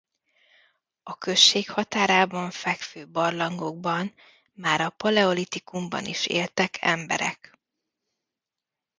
[1.03, 4.13] A község határában fekvő barlangokban
[4.53, 7.59] már a paleolitikumban is éltek emberek.